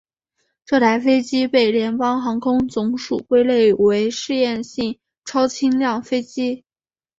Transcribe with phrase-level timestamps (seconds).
[0.65, 6.63] 这台飞机被联邦航空总署归类为实验性超轻量飞机。